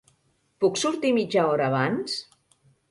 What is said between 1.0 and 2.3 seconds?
mitja hora abans?